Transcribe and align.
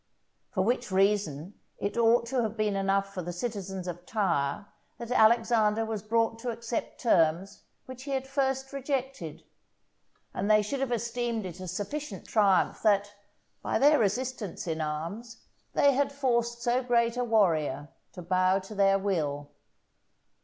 For 0.49 0.63
which 0.63 0.89
reason 0.91 1.53
it 1.77 1.95
ought 1.95 2.25
to 2.29 2.41
have 2.41 2.57
been 2.57 2.75
enough 2.75 3.13
for 3.13 3.21
the 3.21 3.31
citizens 3.31 3.87
of 3.87 4.03
Tyre 4.07 4.65
that 4.97 5.11
Alexander 5.11 5.85
was 5.85 6.01
brought 6.01 6.39
to 6.39 6.49
accept 6.49 6.99
terms 7.01 7.65
which 7.85 8.05
he 8.05 8.09
had 8.13 8.23
at 8.23 8.27
first 8.29 8.73
rejected; 8.73 9.43
and 10.33 10.49
they 10.49 10.63
should 10.63 10.79
have 10.79 10.91
esteemed 10.91 11.45
it 11.45 11.59
a 11.59 11.67
sufficient 11.67 12.25
triumph 12.25 12.81
that, 12.81 13.13
by 13.61 13.77
their 13.77 13.99
resistance 13.99 14.65
in 14.65 14.81
arms, 14.81 15.43
they 15.73 15.93
had 15.93 16.11
forced 16.11 16.63
so 16.63 16.81
great 16.81 17.15
a 17.15 17.23
warrior 17.23 17.89
to 18.13 18.23
bow 18.23 18.57
to 18.57 18.73
their 18.73 18.97
will. 18.97 19.51